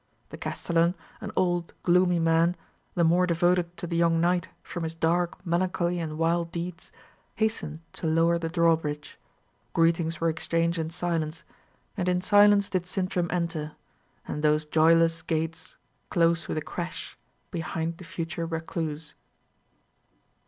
[0.29, 2.55] The castellan, an old, gloomy man,
[2.95, 6.91] the more devoted to the young knight from his dark melancholy and wild deeds,
[7.35, 9.19] hastened to lower the drawbridge.
[9.73, 11.43] Greetings were exchanged in silence,
[11.95, 13.73] and in silence did Sintram enter,
[14.27, 15.75] and those joyless gates
[16.09, 17.15] closed with a crash
[17.51, 19.13] behind the future recluse.